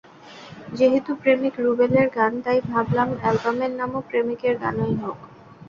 যেহেতু 0.73 1.11
প্রেমিক 1.21 1.53
রুবেলের 1.59 2.07
গান, 2.09 2.33
তাই 2.45 2.59
ভাবলাম, 2.69 3.09
অ্যালবামের 3.21 3.71
নামও 3.79 3.99
প্রেমিকের 4.09 4.53
গানই 4.63 4.93
হোক। 5.01 5.17